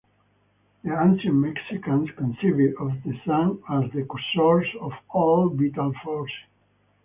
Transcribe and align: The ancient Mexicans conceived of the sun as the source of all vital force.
The 0.83 0.99
ancient 0.99 1.35
Mexicans 1.35 2.09
conceived 2.17 2.73
of 2.79 3.03
the 3.05 3.19
sun 3.23 3.61
as 3.69 3.91
the 3.91 4.07
source 4.33 4.65
of 4.81 4.93
all 5.11 5.47
vital 5.49 5.93
force. 6.03 6.31